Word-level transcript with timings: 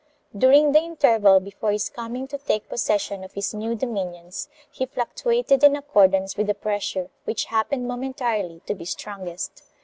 During 0.35 0.71
the 0.71 0.79
interval 0.79 1.39
before 1.39 1.71
his 1.71 1.87
coming 1.87 2.27
to 2.29 2.39
take 2.39 2.67
possession 2.67 3.23
of 3.23 3.33
his 3.33 3.53
new 3.53 3.75
dominions, 3.75 4.49
he 4.71 4.87
fluctuated 4.87 5.63
in 5.63 5.75
accordance 5.75 6.35
with 6.35 6.47
the 6.47 6.55
pressure 6.55 7.11
which 7.25 7.45
happened 7.53 7.87
momentarily 7.87 8.61
to 8.65 8.73
be 8.73 8.85
strongest. 8.85 9.61